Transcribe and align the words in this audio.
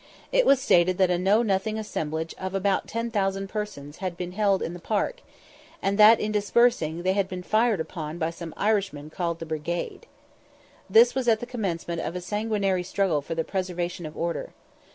It 0.31 0.47
was 0.47 0.59
stated 0.59 0.97
that 0.97 1.11
a 1.11 1.19
Know 1.19 1.43
nothing 1.43 1.77
assemblage 1.77 2.33
of 2.39 2.55
about 2.55 2.87
10,000 2.87 3.47
persons 3.47 3.97
had 3.97 4.17
been 4.17 4.31
held 4.31 4.63
in 4.63 4.73
the 4.73 4.79
Park, 4.79 5.21
and 5.79 5.95
that, 5.99 6.19
in 6.19 6.31
dispersing, 6.31 7.03
they 7.03 7.13
had 7.13 7.27
been 7.29 7.43
fired 7.43 7.79
upon 7.79 8.17
by 8.17 8.31
some 8.31 8.51
Irishmen 8.57 9.11
called 9.11 9.37
the 9.37 9.45
Brigade. 9.45 10.07
This 10.89 11.13
was 11.13 11.27
the 11.27 11.37
commencement 11.45 12.01
of 12.01 12.15
a 12.15 12.21
sanguinary 12.21 12.81
struggle 12.81 13.21
for 13.21 13.35
the 13.35 13.43
preservation 13.43 14.07
of 14.07 14.17
order. 14.17 14.53